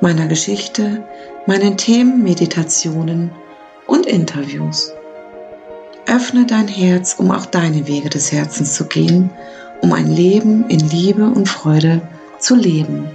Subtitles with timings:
[0.00, 1.06] meiner Geschichte,
[1.46, 3.30] meinen Themen, Meditationen
[3.86, 4.92] und Interviews.
[6.06, 9.30] Öffne dein Herz, um auch deine Wege des Herzens zu gehen,
[9.82, 12.06] um ein Leben in Liebe und Freude
[12.38, 13.10] zu leben.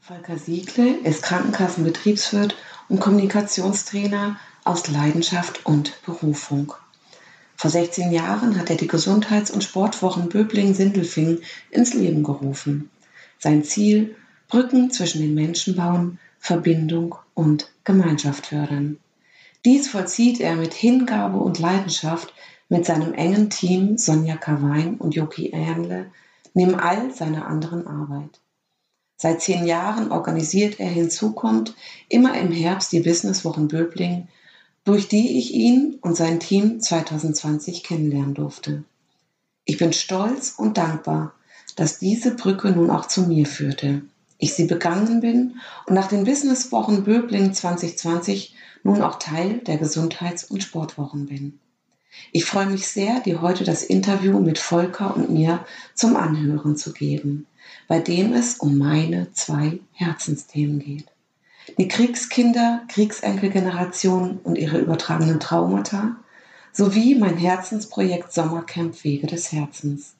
[0.00, 2.56] Volker Siegle ist Krankenkassenbetriebswirt
[2.88, 6.72] und Kommunikationstrainer aus Leidenschaft und Berufung.
[7.56, 12.90] Vor 16 Jahren hat er die Gesundheits- und Sportwochen Böbling-Sindelfingen ins Leben gerufen.
[13.38, 14.16] Sein Ziel,
[14.48, 18.98] Brücken zwischen den Menschen bauen, Verbindung und Gemeinschaft fördern.
[19.64, 22.32] Dies vollzieht er mit Hingabe und Leidenschaft
[22.68, 26.10] mit seinem engen Team Sonja Kawein und Joki Ernle
[26.54, 28.40] neben all seiner anderen Arbeit.
[29.16, 31.74] Seit zehn Jahren organisiert er hinzukommt
[32.08, 34.28] immer im Herbst die Businesswochen Böbling,
[34.84, 38.84] durch die ich ihn und sein Team 2020 kennenlernen durfte.
[39.64, 41.34] Ich bin stolz und dankbar,
[41.76, 44.02] dass diese Brücke nun auch zu mir führte.
[44.38, 50.44] Ich sie begangen bin und nach den Businesswochen Böbling 2020 nun auch Teil der Gesundheits-
[50.44, 51.58] und Sportwochen bin.
[52.32, 56.92] Ich freue mich sehr, dir heute das Interview mit Volker und mir zum Anhören zu
[56.92, 57.46] geben,
[57.88, 61.06] bei dem es um meine zwei Herzensthemen geht.
[61.78, 66.16] Die Kriegskinder, Kriegsenkelgeneration und ihre übertragenen Traumata
[66.72, 70.14] sowie mein Herzensprojekt Sommercamp Wege des Herzens.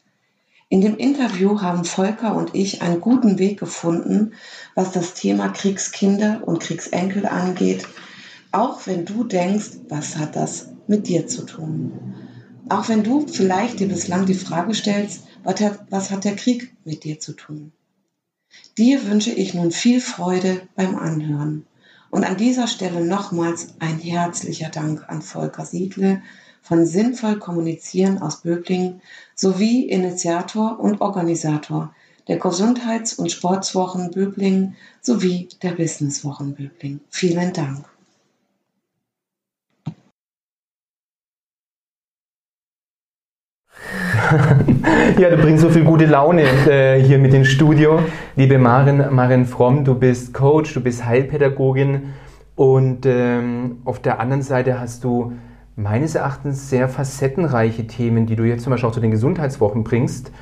[0.69, 4.33] In dem Interview haben Volker und ich einen guten Weg gefunden,
[4.75, 7.87] was das Thema Kriegskinder und Kriegsenkel angeht,
[8.51, 12.17] auch wenn du denkst, was hat das mit dir zu tun?
[12.69, 17.21] Auch wenn du vielleicht dir bislang die Frage stellst, was hat der Krieg mit dir
[17.21, 17.71] zu tun?
[18.77, 21.65] Dir wünsche ich nun viel Freude beim Anhören.
[22.11, 26.23] Und an dieser Stelle nochmals ein herzlicher Dank an Volker Siegle
[26.67, 29.01] von Sinnvoll Kommunizieren aus Böblingen
[29.37, 31.95] sowie Initiator und Organisator
[32.27, 37.03] der Gesundheits- und Sportswochen Böblingen sowie der Businesswochen Böblingen.
[37.09, 37.85] Vielen Dank.
[45.19, 48.01] ja, du bringst so viel gute Laune äh, hier mit ins Studio.
[48.35, 52.15] Liebe Maren, Maren Fromm, du bist Coach, du bist Heilpädagogin
[52.57, 55.33] und ähm, auf der anderen Seite hast du
[55.77, 60.33] meines Erachtens sehr facettenreiche Themen, die du jetzt zum Beispiel auch zu den Gesundheitswochen bringst.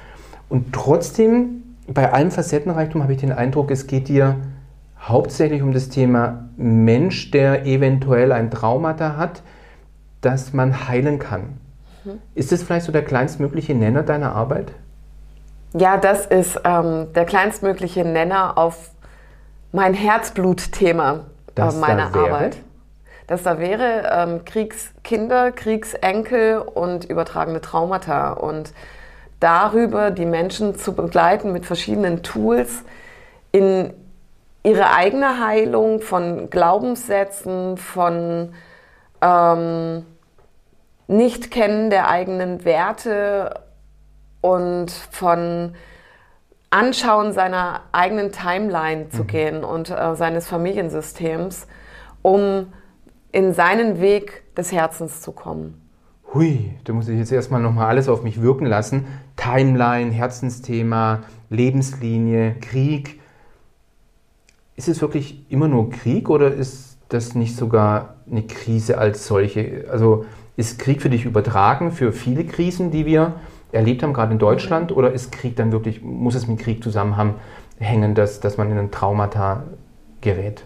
[0.49, 4.37] Und trotzdem, bei allem Facettenreichtum habe ich den Eindruck, es geht dir
[5.01, 9.43] hauptsächlich um das Thema Mensch, der eventuell ein Traumata hat,
[10.21, 11.59] das man heilen kann.
[12.05, 12.13] Mhm.
[12.35, 14.73] Ist das vielleicht so der kleinstmögliche Nenner deiner Arbeit?
[15.77, 18.91] Ja, das ist ähm, der kleinstmögliche Nenner auf
[19.73, 21.25] mein Herzblutthema
[21.57, 22.59] äh, meiner Arbeit
[23.27, 28.73] dass da wäre ähm, Kriegskinder, Kriegsenkel und übertragene Traumata und
[29.41, 32.85] darüber die Menschen zu begleiten mit verschiedenen Tools
[33.53, 33.93] in
[34.63, 38.55] ihre eigene Heilung von Glaubenssätzen, von
[39.21, 40.07] ähm,
[41.07, 43.61] Nicht-Kennen der eigenen Werte
[44.41, 45.75] und von
[46.71, 49.27] Anschauen seiner eigenen Timeline zu mhm.
[49.27, 51.67] gehen und äh, seines Familiensystems,
[52.23, 52.73] um
[53.35, 55.75] in seinen Weg des Herzens zu kommen.
[56.33, 59.07] Hui, da muss ich jetzt erstmal nochmal alles auf mich wirken lassen.
[59.37, 63.21] Timeline, Herzensthema, Lebenslinie, Krieg.
[64.77, 69.87] Ist es wirklich immer nur Krieg oder ist das nicht sogar eine Krise als solche?
[69.91, 73.35] Also ist Krieg für dich übertragen für viele Krisen, die wir
[73.73, 74.93] erlebt haben, gerade in Deutschland?
[74.93, 78.93] Oder ist Krieg dann wirklich, muss es mit Krieg zusammenhängen, dass, dass man in ein
[78.93, 79.65] Traumata
[80.21, 80.65] gerät?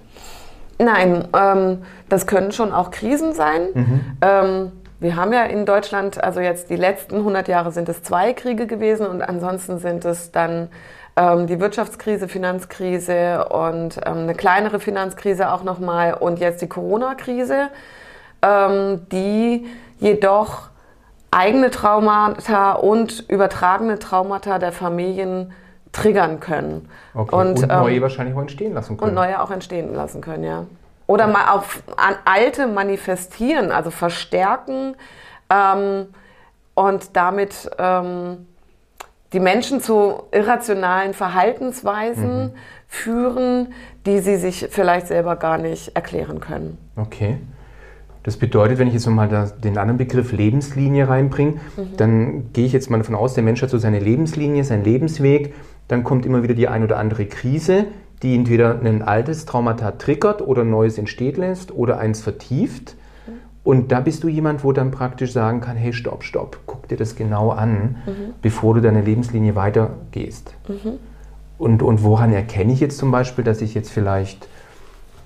[0.78, 3.68] Nein, ähm, das können schon auch Krisen sein.
[3.74, 4.00] Mhm.
[4.22, 8.32] Ähm, wir haben ja in Deutschland, also jetzt die letzten 100 Jahre sind es zwei
[8.32, 10.68] Kriege gewesen und ansonsten sind es dann
[11.16, 17.68] ähm, die Wirtschaftskrise, Finanzkrise und ähm, eine kleinere Finanzkrise auch nochmal und jetzt die Corona-Krise,
[18.42, 19.66] ähm, die
[19.98, 20.68] jedoch
[21.30, 25.52] eigene Traumata und übertragene Traumata der Familien
[25.92, 26.88] triggern können.
[27.14, 27.34] Okay.
[27.34, 29.10] Und, und neue ähm, wahrscheinlich auch entstehen lassen können.
[29.10, 30.66] Und neue auch entstehen lassen können, ja.
[31.06, 34.94] Oder mal auf an alte manifestieren, also verstärken
[35.48, 36.06] ähm,
[36.74, 38.46] und damit ähm,
[39.32, 42.52] die Menschen zu irrationalen Verhaltensweisen mhm.
[42.86, 43.72] führen,
[44.06, 46.78] die sie sich vielleicht selber gar nicht erklären können.
[46.96, 47.38] Okay.
[48.22, 51.96] Das bedeutet, wenn ich jetzt nochmal den anderen Begriff Lebenslinie reinbringe, mhm.
[51.96, 55.54] dann gehe ich jetzt mal davon aus, der Mensch hat so seine Lebenslinie, seinen Lebensweg,
[55.88, 57.86] dann kommt immer wieder die ein oder andere Krise,
[58.22, 62.96] die entweder ein altes Traumata triggert oder Neues entsteht lässt oder eins vertieft.
[63.64, 66.96] Und da bist du jemand, wo dann praktisch sagen kann, hey, stopp, stopp, guck dir
[66.96, 68.32] das genau an, mhm.
[68.40, 70.54] bevor du deine Lebenslinie weitergehst.
[70.68, 70.94] Mhm.
[71.58, 74.48] Und, und woran erkenne ich jetzt zum Beispiel, dass ich jetzt vielleicht,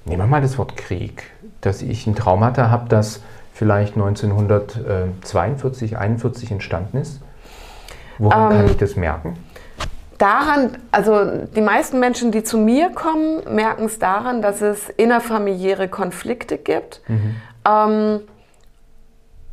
[0.07, 1.23] nehmen wir mal das Wort Krieg,
[1.61, 3.21] dass ich ein Traumata habe, das
[3.53, 7.21] vielleicht 1942, 41 entstanden ist?
[8.19, 9.37] Woran ähm, kann ich das merken?
[10.23, 15.89] Daran, also die meisten Menschen, die zu mir kommen, merken es daran, dass es innerfamiliäre
[15.89, 17.01] Konflikte gibt.
[17.09, 17.35] Mhm.
[17.69, 18.21] Ähm,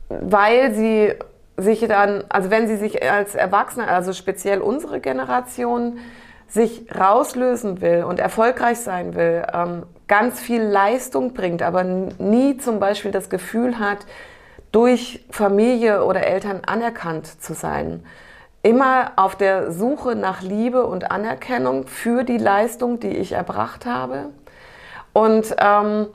[0.10, 1.16] weil sie
[1.58, 5.98] sich dann, also wenn sie sich als Erwachsene, also speziell unsere Generation,
[6.48, 12.80] sich rauslösen will und erfolgreich sein will, ähm, ganz viel Leistung bringt, aber nie zum
[12.80, 14.06] Beispiel das Gefühl hat,
[14.72, 18.04] durch Familie oder Eltern anerkannt zu sein.
[18.62, 24.26] Immer auf der Suche nach Liebe und Anerkennung für die Leistung, die ich erbracht habe.
[25.14, 26.08] Und ähm,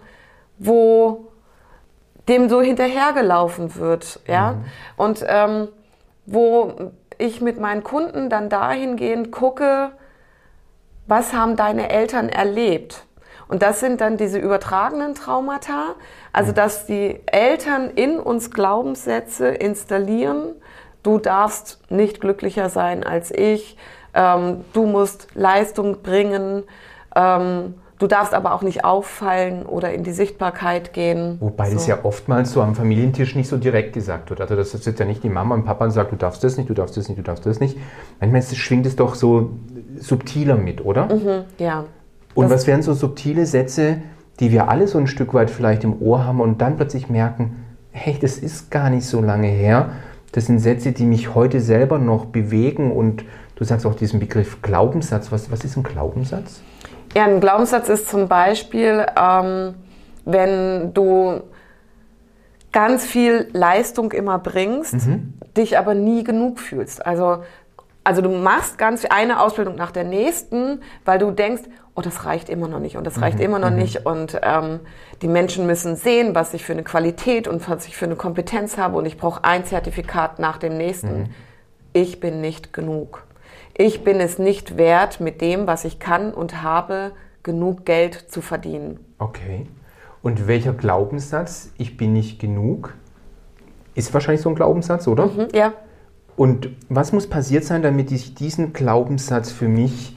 [0.59, 1.27] wo
[2.29, 4.21] dem so hinterhergelaufen wird.
[4.27, 4.53] Ja?
[4.53, 4.65] Mhm.
[4.97, 5.69] Und ähm,
[6.27, 6.73] wo
[7.19, 9.93] ich mit meinen Kunden dann dahingehend gucke,
[11.07, 13.05] was haben deine Eltern erlebt?
[13.47, 15.95] Und das sind dann diese übertragenen Traumata,
[16.33, 16.55] also mhm.
[16.57, 20.55] dass die Eltern in uns Glaubenssätze installieren,
[21.05, 23.77] du darfst nicht glücklicher sein als ich,
[24.15, 26.65] ähm, du musst Leistung bringen,
[27.15, 31.37] ähm, Du darfst aber auch nicht auffallen oder in die Sichtbarkeit gehen.
[31.39, 31.75] Wobei so.
[31.75, 34.41] das ja oftmals so am Familientisch nicht so direkt gesagt wird.
[34.41, 36.69] Also das sitzt ja nicht die Mama und Papa und sagt, du darfst das nicht,
[36.69, 37.79] du darfst das nicht, du darfst das nicht.
[38.21, 39.53] Manchmal schwingt es doch so
[39.97, 41.07] subtiler mit, oder?
[41.07, 41.85] Mhm, ja.
[42.35, 44.03] Und das was wären so subtile Sätze,
[44.41, 47.65] die wir alle so ein Stück weit vielleicht im Ohr haben und dann plötzlich merken,
[47.93, 49.93] hey, das ist gar nicht so lange her.
[50.35, 54.63] Das sind Sätze, die mich heute selber noch bewegen und du sagst auch diesen Begriff
[54.63, 55.31] Glaubenssatz.
[55.31, 56.61] Was, was ist ein Glaubenssatz?
[57.15, 59.75] Ja, ein Glaubenssatz ist zum Beispiel, ähm,
[60.25, 61.41] wenn du
[62.73, 65.35] ganz viel Leistung immer bringst, mhm.
[65.57, 67.07] dich aber nie genug fühlst.
[67.07, 67.45] Also,
[68.03, 71.63] also du machst ganz eine Ausbildung nach der nächsten, weil du denkst,
[71.95, 73.45] oh, das reicht immer noch nicht und das reicht mhm.
[73.45, 73.77] immer noch mhm.
[73.77, 74.81] nicht und ähm,
[75.23, 78.79] die Menschen müssen sehen, was ich für eine Qualität und was ich für eine Kompetenz
[78.79, 81.19] habe und ich brauche ein Zertifikat nach dem nächsten.
[81.19, 81.27] Mhm.
[81.93, 83.25] Ich bin nicht genug
[83.77, 87.13] ich bin es nicht wert, mit dem, was ich kann und habe,
[87.43, 89.01] genug Geld zu verdienen.
[89.19, 89.67] Okay.
[90.23, 92.95] Und welcher Glaubenssatz, ich bin nicht genug,
[93.95, 95.27] ist wahrscheinlich so ein Glaubenssatz, oder?
[95.27, 95.73] Mhm, ja.
[96.37, 100.17] Und was muss passiert sein, damit ich diesen Glaubenssatz für mich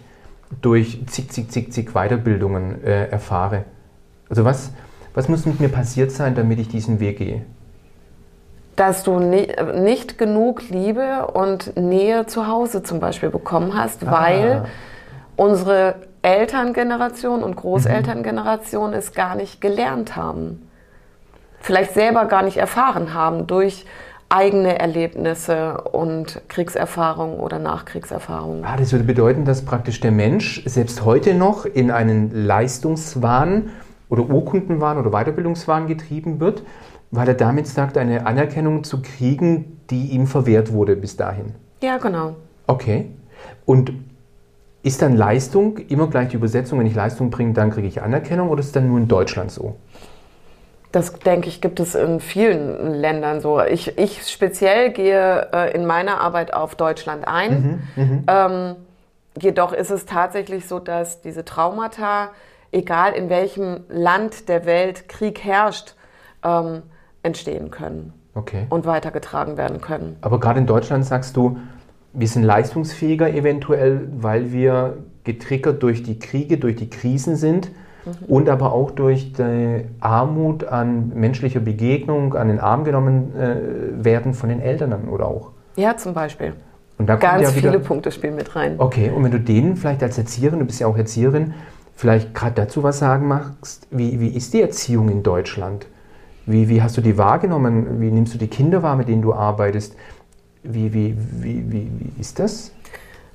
[0.62, 3.66] durch zig, zig, zig, zig Weiterbildungen äh, erfahre?
[4.30, 4.72] Also was,
[5.14, 7.44] was muss mit mir passiert sein, damit ich diesen Weg gehe?
[8.78, 14.12] dass du nicht genug Liebe und Nähe zu Hause zum Beispiel bekommen hast, ah.
[14.12, 14.66] weil
[15.36, 18.96] unsere Elterngeneration und Großelterngeneration mhm.
[18.96, 20.70] es gar nicht gelernt haben.
[21.60, 23.86] Vielleicht selber gar nicht erfahren haben durch
[24.30, 28.66] eigene Erlebnisse und Kriegserfahrungen oder Nachkriegserfahrungen.
[28.66, 33.70] Ah, das würde bedeuten, dass praktisch der Mensch selbst heute noch in einen Leistungswahn
[34.10, 36.64] oder Urkundenwahn oder Weiterbildungswahn getrieben wird
[37.12, 41.54] weil er damit sagt, eine Anerkennung zu kriegen, die ihm verwehrt wurde bis dahin.
[41.82, 42.36] Ja, genau.
[42.68, 43.12] Okay.
[43.66, 43.94] Und
[44.84, 48.50] ist dann Leistung immer gleich die Übersetzung, wenn ich Leistung bringe, dann kriege ich Anerkennung
[48.50, 49.76] oder ist es dann nur in Deutschland so?
[50.92, 53.62] Das denke ich, gibt es in vielen Ländern so.
[53.62, 57.82] Ich, ich speziell gehe äh, in meiner Arbeit auf Deutschland ein.
[57.96, 58.24] Mhm, mhm.
[58.28, 58.76] ähm,
[59.40, 62.30] jedoch ist es tatsächlich so, dass diese Traumata,
[62.72, 65.96] egal in welchem Land der Welt Krieg herrscht,
[66.44, 66.84] ähm,
[67.22, 68.66] entstehen können okay.
[68.70, 70.16] und weitergetragen werden können.
[70.22, 71.58] Aber gerade in Deutschland sagst du,
[72.14, 77.70] wir sind leistungsfähiger eventuell, weil wir getriggert durch die Kriege, durch die Krisen sind
[78.08, 78.26] mhm.
[78.28, 84.34] und aber auch durch die Armut an menschlicher Begegnung, an den Arm genommen äh, werden
[84.34, 85.52] von den Eltern oder auch.
[85.76, 86.54] Ja, zum Beispiel.
[86.98, 88.76] Und da Ganz ja wieder, viele Punkte spielen mit rein.
[88.78, 91.54] Okay, und wenn du denen vielleicht als Erzieherin, du bist ja auch Erzieherin,
[91.96, 95.88] vielleicht gerade dazu was sagen magst, wie, wie ist die Erziehung in Deutschland?
[96.46, 98.00] Wie, wie hast du die wahrgenommen?
[98.00, 99.96] Wie nimmst du die Kinder wahr, mit denen du arbeitest?
[100.64, 102.72] Wie, wie, wie, wie, wie ist das?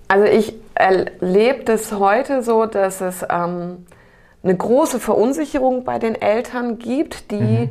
[0.09, 3.87] Also ich erlebe das heute so, dass es ähm,
[4.43, 7.71] eine große Verunsicherung bei den Eltern gibt, die mhm.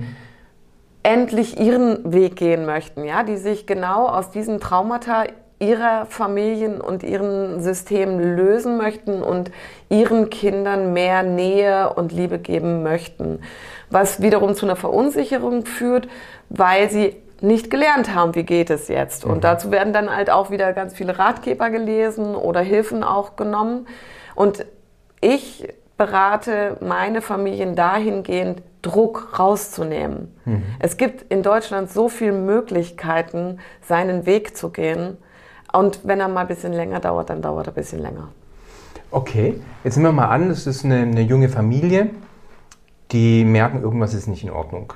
[1.04, 5.26] endlich ihren Weg gehen möchten, ja, die sich genau aus diesen Traumata
[5.60, 9.52] ihrer Familien und ihren Systemen lösen möchten und
[9.90, 13.42] ihren Kindern mehr Nähe und Liebe geben möchten.
[13.92, 16.08] Was wiederum zu einer Verunsicherung führt,
[16.50, 19.24] weil sie nicht gelernt haben, wie geht es jetzt.
[19.24, 19.42] Und mhm.
[19.42, 23.88] dazu werden dann halt auch wieder ganz viele Ratgeber gelesen oder Hilfen auch genommen.
[24.36, 24.66] Und
[25.22, 25.68] ich
[26.02, 30.36] berate meine Familien dahingehend, Druck rauszunehmen.
[30.46, 30.64] Mhm.
[30.80, 35.18] Es gibt in Deutschland so viele Möglichkeiten, seinen Weg zu gehen.
[35.72, 38.30] Und wenn er mal ein bisschen länger dauert, dann dauert er ein bisschen länger.
[39.12, 42.10] Okay, jetzt nehmen wir mal an, es ist eine, eine junge Familie,
[43.12, 44.94] die merken, irgendwas ist nicht in Ordnung.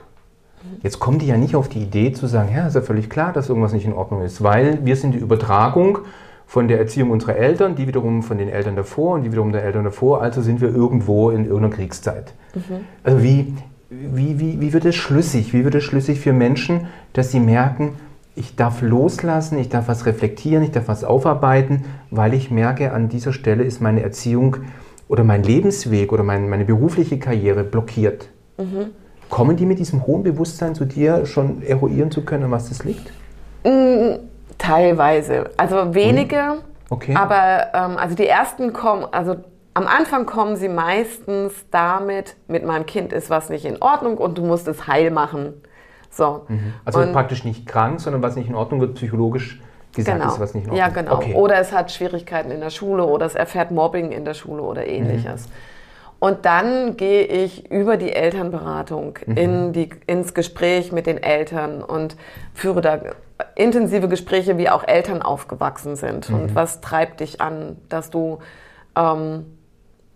[0.82, 3.32] Jetzt kommen die ja nicht auf die Idee zu sagen, ja, ist ja völlig klar,
[3.32, 6.00] dass irgendwas nicht in Ordnung ist, weil wir sind die Übertragung
[6.48, 9.64] von der Erziehung unserer Eltern, die wiederum von den Eltern davor und die wiederum der
[9.64, 12.34] Eltern davor, also sind wir irgendwo in irgendeiner Kriegszeit.
[12.54, 12.86] Mhm.
[13.04, 13.54] Also wie,
[13.90, 15.54] wie, wie, wie wird es schlüssig?
[15.54, 17.94] Wie wird es schlüssig für Menschen, dass sie merken,
[18.36, 23.10] ich darf loslassen, ich darf was reflektieren, ich darf was aufarbeiten, weil ich merke, an
[23.10, 24.58] dieser Stelle ist meine Erziehung
[25.08, 28.30] oder mein Lebensweg oder mein, meine berufliche Karriere blockiert.
[28.58, 28.88] Mhm.
[29.30, 33.12] Kommen die mit diesem hohen Bewusstsein zu dir, schon eruieren zu können, was das liegt?
[33.64, 34.20] Mm,
[34.58, 35.52] teilweise.
[35.58, 36.36] Also wenige.
[36.36, 36.76] Mhm.
[36.90, 37.16] Okay.
[37.16, 39.36] Aber ähm, also die ersten kommen, also
[39.74, 44.38] am Anfang kommen sie meistens damit, mit meinem Kind ist was nicht in Ordnung und
[44.38, 45.54] du musst es heil machen.
[46.10, 46.46] So.
[46.48, 46.74] Mhm.
[46.86, 49.60] Also und, praktisch nicht krank, sondern was nicht in Ordnung wird, psychologisch
[49.94, 50.32] gesagt genau.
[50.32, 51.16] ist, was nicht in Ordnung Ja, genau.
[51.16, 51.34] Okay.
[51.34, 54.88] Oder es hat Schwierigkeiten in der Schule oder es erfährt Mobbing in der Schule oder
[54.88, 55.48] ähnliches.
[55.48, 55.52] Mhm.
[56.26, 59.38] Und dann gehe ich über die Elternberatung mhm.
[59.38, 62.18] in die, ins Gespräch mit den Eltern und
[62.56, 63.00] führe da
[63.54, 66.32] intensive Gespräche, wie auch Eltern aufgewachsen sind.
[66.32, 66.36] Mhm.
[66.36, 68.40] Und was treibt dich an, dass du
[68.96, 69.46] ähm,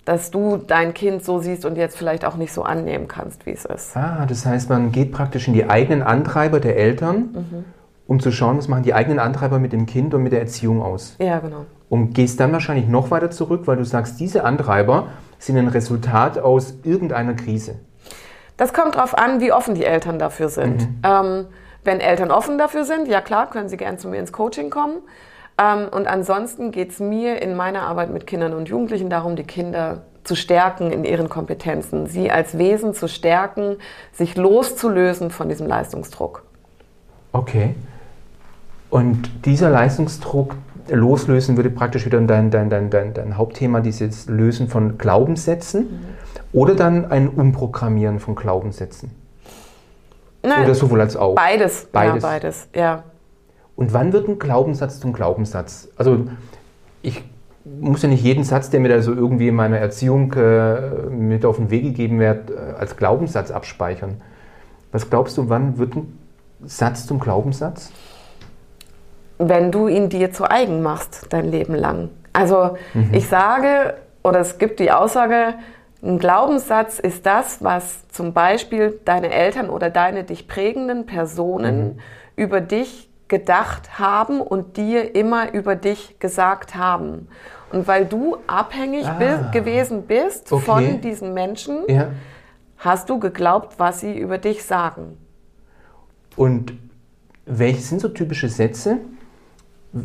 [0.04, 3.52] dass du dein Kind so siehst und jetzt vielleicht auch nicht so annehmen kannst, wie
[3.52, 3.96] es ist.
[3.96, 7.66] Ah, das heißt, man geht praktisch in die eigenen Antreiber der Eltern, mhm.
[8.08, 10.82] um zu schauen, was machen die eigenen Antreiber mit dem Kind und mit der Erziehung
[10.82, 11.16] aus.
[11.20, 11.68] Ja, genau.
[11.88, 15.10] Und gehst dann wahrscheinlich noch weiter zurück, weil du sagst, diese Antreiber
[15.40, 17.80] sind ein Resultat aus irgendeiner Krise.
[18.58, 20.82] Das kommt darauf an, wie offen die Eltern dafür sind.
[20.82, 21.02] Mhm.
[21.04, 21.46] Ähm,
[21.84, 24.98] wenn Eltern offen dafür sind, ja klar, können sie gerne zu mir ins Coaching kommen.
[25.58, 29.44] Ähm, und ansonsten geht es mir in meiner Arbeit mit Kindern und Jugendlichen darum, die
[29.44, 33.78] Kinder zu stärken in ihren Kompetenzen, sie als Wesen zu stärken,
[34.12, 36.44] sich loszulösen von diesem Leistungsdruck.
[37.32, 37.76] Okay.
[38.90, 40.56] Und dieser Leistungsdruck
[40.92, 46.00] loslösen würde praktisch wieder dein, dein, dein, dein, dein Hauptthema, dieses Lösen von Glaubenssätzen mhm.
[46.54, 49.12] oder dann ein Umprogrammieren von Glaubenssätzen?
[50.42, 51.36] Nein, oder sowohl als auch?
[51.36, 51.88] Beides.
[51.92, 52.24] Beides.
[52.24, 53.04] Ja, beides, ja.
[53.76, 55.90] Und wann wird ein Glaubenssatz zum Glaubenssatz?
[55.98, 56.28] Also
[57.02, 57.24] ich
[57.64, 61.46] muss ja nicht jeden Satz, der mir da so irgendwie in meiner Erziehung äh, mit
[61.46, 64.22] auf den Weg gegeben wird, äh, als Glaubenssatz abspeichern.
[64.92, 66.18] Was glaubst du, wann wird ein
[66.66, 67.92] Satz zum Glaubenssatz?
[69.40, 72.10] Wenn du ihn dir zu eigen machst, dein Leben lang.
[72.34, 73.10] Also mhm.
[73.14, 75.56] ich sage, oder es gibt die Aussage,
[76.02, 82.00] ein Glaubenssatz ist das, was zum Beispiel deine Eltern oder deine dich prägenden Personen mhm.
[82.36, 87.28] über dich gedacht haben und dir immer über dich gesagt haben.
[87.72, 90.66] Und weil du abhängig ah, bist, gewesen bist okay.
[90.66, 92.08] von diesen Menschen, ja.
[92.78, 95.18] hast du geglaubt, was sie über dich sagen.
[96.36, 96.74] Und
[97.46, 99.00] welche sind so typische Sätze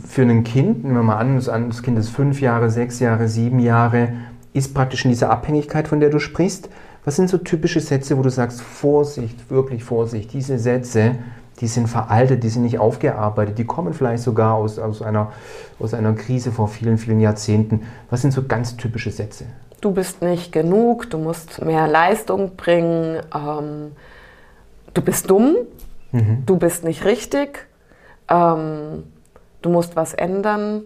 [0.06, 0.84] für ein Kind?
[0.84, 4.12] Nehmen wir mal an, das Kind ist fünf Jahre, sechs Jahre, sieben Jahre,
[4.52, 6.68] ist praktisch in dieser Abhängigkeit, von der du sprichst.
[7.04, 11.16] Was sind so typische Sätze, wo du sagst, Vorsicht, wirklich Vorsicht, diese Sätze
[11.60, 15.32] die sind veraltet, die sind nicht aufgearbeitet, die kommen vielleicht sogar aus, aus, einer,
[15.78, 17.82] aus einer Krise vor vielen, vielen Jahrzehnten.
[18.10, 19.46] Was sind so ganz typische Sätze?
[19.80, 23.92] Du bist nicht genug, du musst mehr Leistung bringen, ähm,
[24.94, 25.56] du bist dumm,
[26.10, 26.42] mhm.
[26.44, 27.68] du bist nicht richtig,
[28.28, 29.04] ähm,
[29.64, 30.82] du musst was ändern.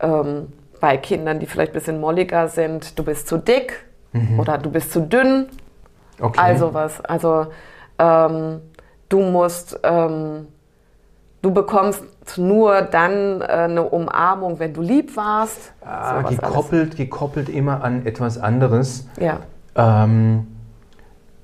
[0.00, 0.48] Ähm,
[0.80, 4.38] bei Kindern, die vielleicht ein bisschen molliger sind, du bist zu dick mhm.
[4.38, 5.46] oder du bist zu dünn.
[6.20, 6.38] Okay.
[6.40, 7.00] Also was.
[7.04, 7.46] Also
[7.98, 8.60] ähm,
[9.08, 10.46] du musst, ähm,
[11.42, 12.04] du bekommst
[12.36, 15.72] nur dann äh, eine Umarmung, wenn du lieb warst.
[15.84, 19.08] Ah, gekoppelt, gekoppelt immer an etwas anderes.
[19.18, 19.40] Ja.
[19.74, 20.46] Ähm,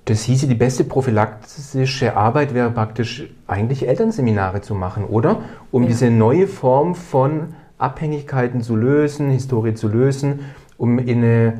[0.05, 5.41] das hieße, die beste prophylaktische Arbeit wäre praktisch eigentlich Elternseminare zu machen, oder?
[5.71, 5.89] Um ja.
[5.89, 10.41] diese neue Form von Abhängigkeiten zu lösen, Historie zu lösen,
[10.77, 11.55] um in eine,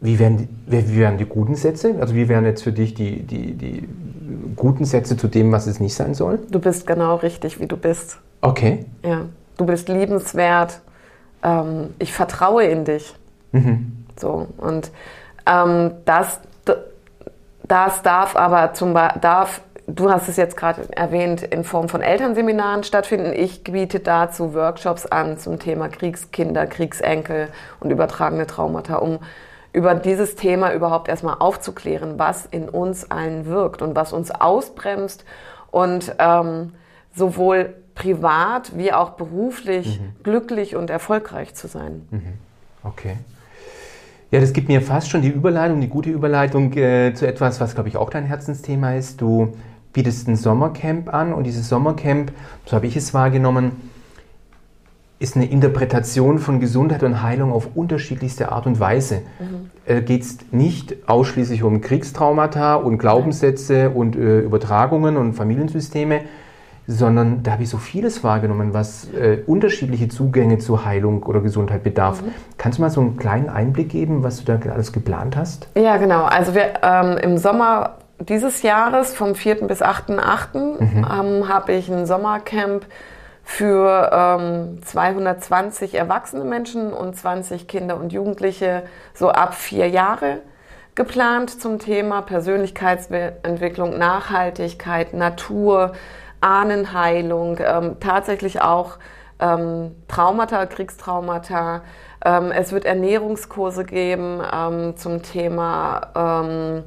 [0.00, 1.96] wie wären die, wie wären die guten Sätze?
[2.00, 3.88] Also wie wären jetzt für dich die, die, die
[4.56, 6.40] guten Sätze zu dem, was es nicht sein soll?
[6.50, 8.18] Du bist genau richtig, wie du bist.
[8.40, 8.84] Okay.
[9.04, 9.22] Ja,
[9.56, 10.80] du bist liebenswert.
[11.42, 13.14] Ähm, ich vertraue in dich.
[13.52, 14.04] Mhm.
[14.18, 14.90] So und
[15.46, 16.40] ähm, das,
[17.66, 22.84] das darf aber zum darf du hast es jetzt gerade erwähnt, in Form von Elternseminaren
[22.84, 23.32] stattfinden.
[23.34, 27.48] Ich biete dazu Workshops an zum Thema Kriegskinder, Kriegsenkel
[27.80, 29.18] und übertragene Traumata, um
[29.72, 35.24] über dieses Thema überhaupt erstmal aufzuklären, was in uns allen wirkt und was uns ausbremst
[35.70, 36.74] und ähm,
[37.14, 40.22] sowohl privat wie auch beruflich mhm.
[40.22, 42.06] glücklich und erfolgreich zu sein.
[42.10, 42.34] Mhm.
[42.84, 43.16] Okay.
[44.34, 47.74] Ja, das gibt mir fast schon die Überleitung, die gute Überleitung äh, zu etwas, was,
[47.76, 49.20] glaube ich, auch dein Herzensthema ist.
[49.20, 49.52] Du
[49.92, 52.32] bietest ein Sommercamp an und dieses Sommercamp,
[52.66, 53.70] so habe ich es wahrgenommen,
[55.20, 59.22] ist eine Interpretation von Gesundheit und Heilung auf unterschiedlichste Art und Weise.
[59.38, 59.70] Mhm.
[59.86, 66.22] Äh, Geht es nicht ausschließlich um Kriegstraumata und Glaubenssätze und äh, Übertragungen und Familiensysteme,
[66.86, 71.82] sondern da habe ich so vieles wahrgenommen, was äh, unterschiedliche Zugänge zur Heilung oder Gesundheit
[71.82, 72.22] bedarf.
[72.22, 72.34] Mhm.
[72.58, 75.68] Kannst du mal so einen kleinen Einblick geben, was du da alles geplant hast?
[75.76, 76.24] Ja, genau.
[76.24, 79.66] Also wir, ähm, im Sommer dieses Jahres, vom 4.
[79.66, 80.98] bis 8.8., mhm.
[80.98, 82.86] ähm, habe ich ein Sommercamp
[83.44, 90.38] für ähm, 220 erwachsene Menschen und 20 Kinder und Jugendliche so ab vier Jahre
[90.94, 95.92] geplant zum Thema Persönlichkeitsentwicklung, Nachhaltigkeit, Natur,
[96.44, 98.98] Ahnenheilung, ähm, tatsächlich auch
[99.40, 101.82] ähm, Traumata, Kriegstraumata.
[102.22, 106.84] Ähm, es wird Ernährungskurse geben ähm, zum Thema ähm,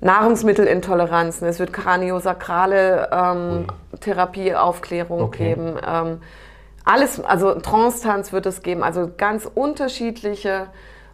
[0.00, 1.46] Nahrungsmittelintoleranzen.
[1.48, 3.66] Es wird kraniosakrale ähm,
[4.00, 5.54] Therapieaufklärung okay.
[5.54, 6.20] geben.
[6.84, 8.82] alles, also Trance-Tanz wird es geben.
[8.82, 10.66] Also ganz unterschiedliche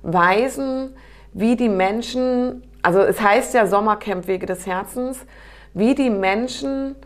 [0.02, 0.94] Weisen,
[1.34, 5.26] wie die Menschen, also es heißt ja Sommercamp Wege des Herzens,
[5.74, 6.96] wie die Menschen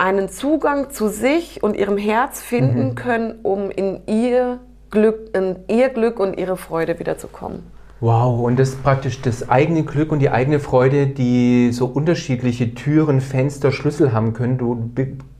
[0.00, 2.94] einen Zugang zu sich und ihrem Herz finden mhm.
[2.94, 4.58] können, um in ihr
[4.90, 7.64] Glück, in ihr Glück und ihre Freude wiederzukommen.
[8.00, 12.74] Wow, und das ist praktisch das eigene Glück und die eigene Freude, die so unterschiedliche
[12.74, 14.56] Türen, Fenster, Schlüssel haben können.
[14.56, 14.90] Du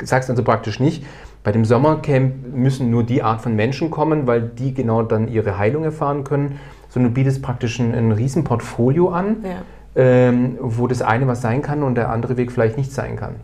[0.03, 1.07] sagst also praktisch nicht,
[1.43, 5.57] bei dem Sommercamp müssen nur die Art von Menschen kommen, weil die genau dann ihre
[5.57, 9.51] Heilung erfahren können, sondern du bietest praktisch ein, ein Riesenportfolio an, ja.
[9.97, 13.37] ähm, wo das eine was sein kann und der andere Weg vielleicht nicht sein kann.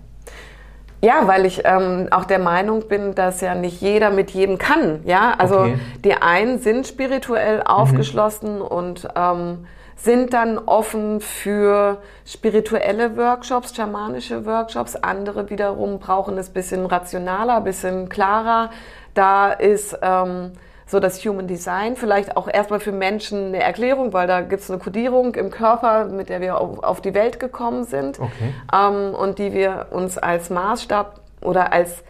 [1.07, 5.03] Ja, weil ich ähm, auch der Meinung bin, dass ja nicht jeder mit jedem kann.
[5.05, 5.79] Ja, also okay.
[6.05, 7.66] die einen sind spirituell mhm.
[7.66, 8.62] aufgeschlossen mhm.
[8.62, 14.97] und ähm, sind dann offen für spirituelle Workshops, schamanische Workshops.
[14.97, 18.71] Andere wiederum brauchen es bisschen rationaler, bisschen klarer.
[19.14, 20.55] Da ist ähm,
[20.87, 24.70] so das Human Design vielleicht auch erstmal für Menschen eine Erklärung, weil da gibt es
[24.70, 28.55] eine Kodierung im Körper, mit der wir auf, die Welt gekommen sind okay.
[28.72, 32.05] ähm, und die wir uns als Maßstab oder als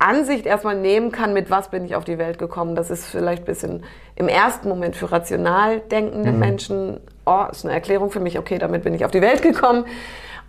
[0.00, 2.74] Ansicht erstmal nehmen kann, mit was bin ich auf die Welt gekommen.
[2.74, 3.84] Das ist vielleicht ein bisschen
[4.16, 6.38] im ersten Moment für rational denkende mhm.
[6.40, 9.84] Menschen, oh, ist eine Erklärung für mich, okay, damit bin ich auf die Welt gekommen.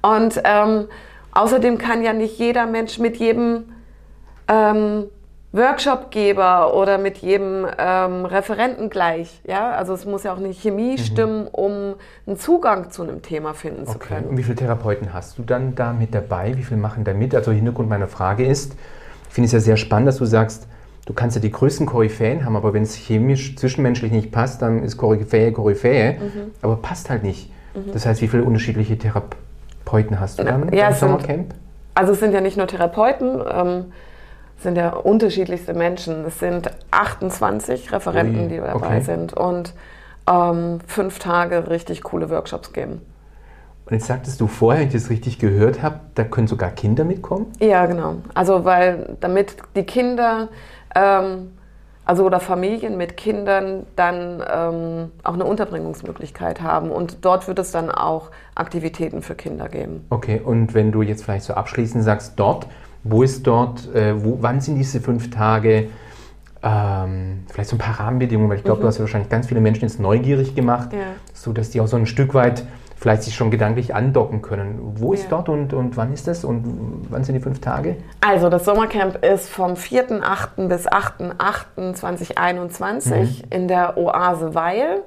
[0.01, 0.87] Und ähm,
[1.33, 3.73] außerdem kann ja nicht jeder Mensch mit jedem
[4.47, 5.05] ähm,
[5.53, 9.39] Workshopgeber oder mit jedem ähm, Referenten gleich.
[9.47, 9.71] Ja?
[9.71, 10.97] Also es muss ja auch eine Chemie mhm.
[10.97, 11.93] stimmen, um
[12.25, 13.91] einen Zugang zu einem Thema finden okay.
[13.91, 14.27] zu können.
[14.29, 16.57] Und wie viele Therapeuten hast du dann da mit dabei?
[16.57, 17.35] Wie viele machen da mit?
[17.35, 18.75] Also Hintergrund meiner Frage ist,
[19.29, 20.67] ich finde es ja sehr spannend, dass du sagst,
[21.05, 24.83] du kannst ja die größten Koryphäen haben, aber wenn es chemisch, zwischenmenschlich nicht passt, dann
[24.83, 26.51] ist Koryphäe Koryphäe, mhm.
[26.63, 27.51] aber passt halt nicht.
[27.75, 27.91] Mhm.
[27.93, 31.53] Das heißt, wie viele unterschiedliche Therapeuten hast du dann ja, im Sommercamp?
[31.93, 33.85] Also es sind ja nicht nur Therapeuten, ähm,
[34.57, 36.25] sind ja unterschiedlichste Menschen.
[36.25, 39.01] Es sind 28 Referenten, Ui, die dabei okay.
[39.01, 39.73] sind und
[40.29, 43.01] ähm, fünf Tage richtig coole Workshops geben.
[43.85, 47.03] Und jetzt sagtest du vorher, wenn ich das richtig gehört habe, da können sogar Kinder
[47.03, 47.51] mitkommen?
[47.59, 48.15] Ja, genau.
[48.33, 50.47] Also weil damit die Kinder,
[50.95, 51.51] ähm,
[52.05, 56.91] also oder Familien mit Kindern dann ähm, auch eine Unterbringungsmöglichkeit haben.
[56.91, 60.05] Und dort wird es dann auch Aktivitäten für Kinder geben.
[60.09, 62.67] Okay, und wenn du jetzt vielleicht so abschließend sagst, dort
[63.03, 65.89] wo ist dort, äh, wo, wann sind diese fünf Tage?
[66.61, 68.83] Ähm, vielleicht so ein paar Rahmenbedingungen, weil ich glaube, mhm.
[68.83, 70.99] du hast ja wahrscheinlich ganz viele Menschen jetzt neugierig gemacht, ja.
[71.33, 72.63] so dass die auch so ein Stück weit
[72.95, 74.79] vielleicht sich schon gedanklich andocken können.
[74.95, 75.29] Wo ist ja.
[75.31, 77.97] dort und, und wann ist das und wann sind die fünf Tage?
[78.21, 80.69] Also das Sommercamp ist vom 4.8.
[80.69, 83.41] bis 8.8.2021 mhm.
[83.49, 85.01] in der Oase Weil.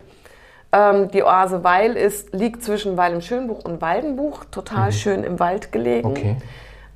[0.73, 4.93] Ähm, die Oase Weil ist, liegt zwischen Weil im Schönbuch und Waldenbuch, total mhm.
[4.93, 6.07] schön im Wald gelegen.
[6.07, 6.37] Okay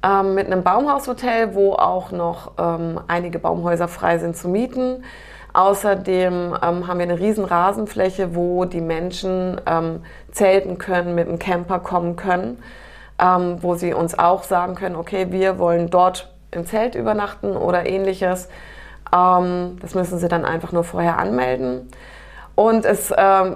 [0.02, 5.04] ähm, mit einem Baumhaushotel, wo auch noch ähm, einige Baumhäuser frei sind zu mieten.
[5.52, 11.38] Außerdem ähm, haben wir eine riesen Rasenfläche, wo die Menschen ähm, zelten können, mit einem
[11.38, 12.62] Camper kommen können,
[13.18, 17.86] ähm, wo sie uns auch sagen können, okay, wir wollen dort im Zelt übernachten oder
[17.86, 18.48] ähnliches.
[19.14, 21.90] Ähm, das müssen sie dann einfach nur vorher anmelden.
[22.54, 23.10] Und es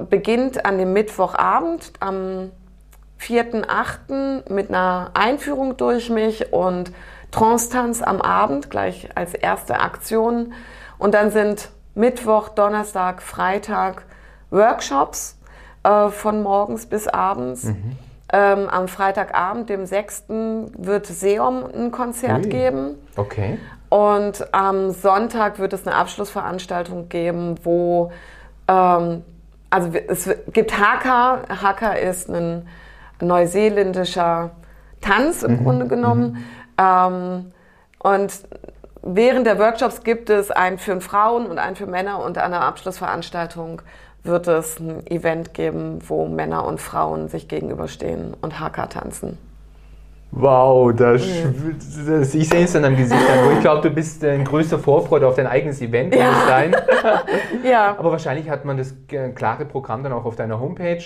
[0.08, 2.52] beginnt an dem Mittwochabend am
[3.20, 4.52] 4.8.
[4.52, 6.92] mit einer Einführung durch mich und
[7.30, 10.52] Trance-Tanz am Abend gleich als erste Aktion.
[10.98, 14.04] Und dann sind Mittwoch, Donnerstag, Freitag
[14.50, 15.38] Workshops
[15.82, 17.64] äh, von morgens bis abends.
[17.64, 17.96] Mhm.
[18.32, 22.50] Ähm, am Freitagabend, dem 6., wird Seom ein Konzert Ui.
[22.50, 22.94] geben.
[23.16, 23.58] Okay.
[23.90, 28.10] Und am Sonntag wird es eine Abschlussveranstaltung geben, wo
[28.66, 29.22] ähm,
[29.70, 31.42] also es gibt Haka.
[31.48, 32.68] Haka ist ein
[33.24, 34.50] neuseeländischer
[35.00, 35.64] Tanz im mhm.
[35.64, 36.32] Grunde genommen.
[36.32, 36.44] Mhm.
[36.78, 37.52] Ähm,
[37.98, 38.32] und
[39.02, 42.62] während der Workshops gibt es einen für Frauen und einen für Männer und an der
[42.62, 43.82] Abschlussveranstaltung
[44.22, 49.38] wird es ein Event geben, wo Männer und Frauen sich gegenüberstehen und Haka tanzen.
[50.36, 51.22] Wow, das,
[52.08, 53.20] das, ich sehe es an deinem Gesicht
[53.52, 56.46] Ich glaube, du bist ein größter Vorfreude auf dein eigenes Event, kann ja.
[56.48, 56.76] sein?
[57.62, 57.96] ja.
[57.96, 58.94] Aber wahrscheinlich hat man das
[59.36, 61.04] klare Programm dann auch auf deiner Homepage.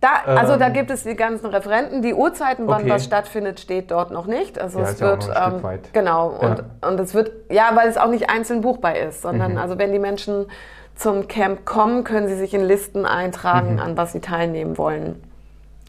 [0.00, 2.02] Da, also ähm, da gibt es die ganzen Referenten.
[2.02, 2.90] Die Uhrzeiten, wann okay.
[2.90, 4.58] was stattfindet, steht dort noch nicht.
[4.60, 6.88] Also ja, es wird ähm, genau und, ja.
[6.88, 9.58] und es wird ja, weil es auch nicht einzeln buchbar ist, sondern mhm.
[9.58, 10.46] also wenn die Menschen
[10.94, 13.80] zum Camp kommen, können sie sich in Listen eintragen, mhm.
[13.80, 15.22] an was sie teilnehmen wollen.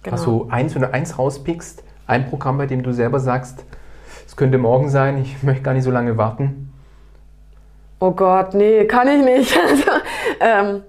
[0.03, 0.15] Genau.
[0.15, 3.65] Also eins, wenn du eins rauspickst, ein Programm, bei dem du selber sagst,
[4.25, 6.73] es könnte morgen sein, ich möchte gar nicht so lange warten?
[7.99, 9.57] Oh Gott, nee, kann ich nicht.
[9.67, 9.91] Also,
[10.39, 10.83] ähm,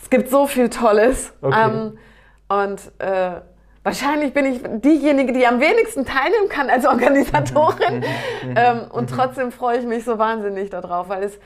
[0.00, 1.32] es gibt so viel Tolles.
[1.42, 1.66] Okay.
[1.66, 1.98] Ähm,
[2.48, 3.40] und äh,
[3.82, 7.96] wahrscheinlich bin ich diejenige, die am wenigsten teilnehmen kann als Organisatorin.
[7.96, 11.38] Mhm, mhm, mhm, ähm, und trotzdem freue ich mich so wahnsinnig darauf, weil es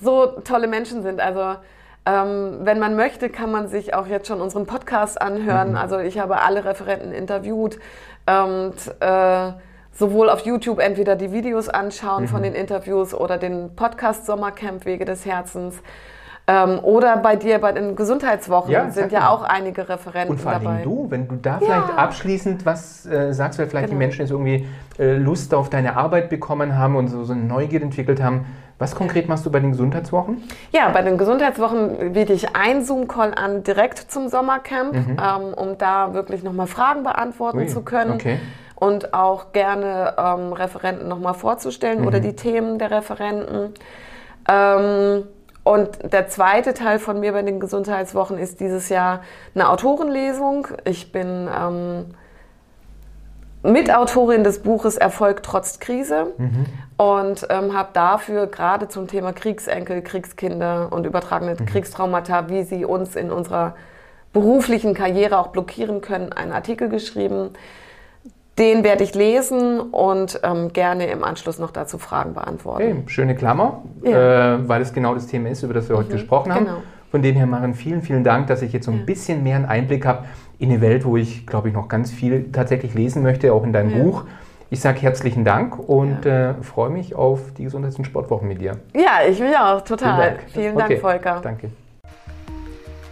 [0.00, 1.20] so tolle Menschen sind.
[1.20, 1.56] Also
[2.06, 5.76] ähm, wenn man möchte, kann man sich auch jetzt schon unseren Podcast anhören.
[5.76, 7.78] Also ich habe alle Referenten interviewt.
[8.26, 9.52] Und äh,
[9.92, 15.04] sowohl auf YouTube entweder die Videos anschauen von den Interviews oder den Podcast Sommercamp Wege
[15.04, 15.76] des Herzens.
[16.46, 20.52] Ähm, oder bei dir bei den Gesundheitswochen ja, sind ja auch einige Referenten Und vor
[20.52, 20.82] allem dabei.
[20.82, 21.94] du, wenn du da vielleicht ja.
[21.94, 23.98] abschließend was äh, sagst, weil vielleicht genau.
[23.98, 24.66] die Menschen jetzt irgendwie
[24.98, 28.46] äh, Lust auf deine Arbeit bekommen haben und so, so eine Neugier entwickelt haben.
[28.80, 30.42] Was konkret machst du bei den Gesundheitswochen?
[30.72, 35.16] Ja, bei den Gesundheitswochen biete ich einen Zoom-Call an direkt zum Sommercamp, mhm.
[35.22, 38.12] ähm, um da wirklich nochmal Fragen beantworten Ui, zu können.
[38.12, 38.38] Okay.
[38.74, 42.06] Und auch gerne ähm, Referenten nochmal vorzustellen mhm.
[42.06, 43.74] oder die Themen der Referenten.
[44.48, 45.24] Ähm,
[45.62, 49.20] und der zweite Teil von mir bei den Gesundheitswochen ist dieses Jahr
[49.54, 50.68] eine Autorenlesung.
[50.84, 52.14] Ich bin ähm,
[53.62, 56.66] Mitautorin des Buches Erfolg trotz Krise mhm.
[56.96, 61.66] und ähm, habe dafür gerade zum Thema Kriegsenkel, Kriegskinder und übertragene mhm.
[61.66, 63.74] Kriegstraumata, wie sie uns in unserer
[64.32, 67.50] beruflichen Karriere auch blockieren können, einen Artikel geschrieben.
[68.58, 72.82] Den werde ich lesen und ähm, gerne im Anschluss noch dazu Fragen beantworten.
[72.82, 74.56] Okay, schöne Klammer, ja.
[74.56, 76.00] äh, weil es genau das Thema ist, über das wir mhm.
[76.00, 76.64] heute gesprochen haben.
[76.66, 76.82] Genau.
[77.10, 79.04] Von dem her, Maren, vielen, vielen Dank, dass ich jetzt so ein ja.
[79.04, 80.26] bisschen mehr einen Einblick habe
[80.58, 83.72] in eine Welt, wo ich, glaube ich, noch ganz viel tatsächlich lesen möchte, auch in
[83.72, 84.02] deinem ja.
[84.04, 84.24] Buch.
[84.68, 86.50] Ich sage herzlichen Dank und ja.
[86.50, 88.76] äh, freue mich auf die Gesundheits- und Sportwochen mit dir.
[88.94, 90.14] Ja, ich mich auch, total.
[90.14, 91.00] Vielen Dank, Vielen Dank okay.
[91.00, 91.40] Volker.
[91.42, 91.70] Danke.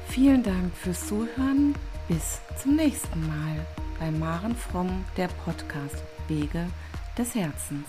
[0.07, 1.74] Vielen Dank fürs Zuhören.
[2.07, 6.66] Bis zum nächsten Mal bei Maren Fromm, der Podcast Wege
[7.16, 7.88] des Herzens.